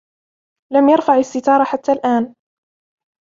[0.73, 2.35] لم يرفع الستار حتى الآن.